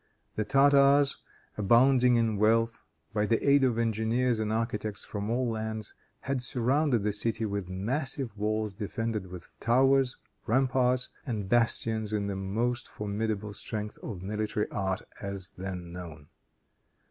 The 0.35 0.45
Tartars, 0.45 1.17
abounding 1.59 2.15
in 2.15 2.37
wealth, 2.37 2.81
by 3.13 3.27
the 3.27 3.47
aid 3.47 3.63
of 3.63 3.77
engineers 3.77 4.39
and 4.39 4.51
architects 4.51 5.05
from 5.05 5.29
all 5.29 5.47
lands, 5.47 5.93
had 6.21 6.41
surrounded 6.41 7.03
the 7.03 7.13
city 7.13 7.45
with 7.45 7.69
massive 7.69 8.35
walls 8.35 8.73
defended 8.73 9.27
with 9.27 9.49
towers, 9.59 10.17
ramparts 10.47 11.09
and 11.23 11.47
bastions 11.47 12.13
in 12.13 12.25
the 12.25 12.35
most 12.35 12.87
formidable 12.87 13.53
strength 13.53 13.99
of 13.99 14.23
military 14.23 14.67
art 14.71 15.03
as 15.21 15.51
then 15.51 15.91
known. 15.91 16.29